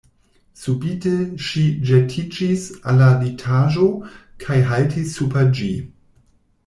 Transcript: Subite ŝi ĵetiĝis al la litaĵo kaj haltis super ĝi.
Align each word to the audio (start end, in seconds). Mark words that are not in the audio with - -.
Subite 0.59 1.11
ŝi 1.47 1.65
ĵetiĝis 1.89 2.63
al 2.93 2.97
la 3.03 3.11
litaĵo 3.25 3.87
kaj 4.45 4.59
haltis 4.71 5.13
super 5.21 5.53
ĝi. 5.61 5.71